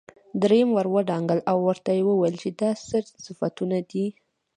[0.41, 4.05] دريم ور ودانګل او ورته يې وويل چې دا څه صفتونه دي.